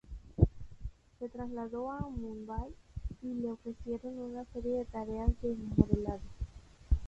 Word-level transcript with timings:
Se 1.19 1.29
trasladó 1.29 1.91
a 1.91 1.99
Mumbai, 1.99 2.71
y 3.21 3.35
le 3.35 3.51
ofrecieron 3.51 4.17
una 4.17 4.45
serie 4.45 4.79
de 4.79 4.85
tareas 4.85 5.29
de 5.43 5.55
modelado. 5.77 6.21